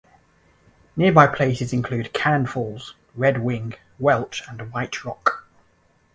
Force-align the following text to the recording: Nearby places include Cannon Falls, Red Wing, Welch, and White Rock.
Nearby 0.95 1.27
places 1.27 1.73
include 1.73 2.11
Cannon 2.11 2.47
Falls, 2.47 2.95
Red 3.13 3.39
Wing, 3.43 3.75
Welch, 3.99 4.41
and 4.49 4.73
White 4.73 5.05
Rock. 5.05 5.45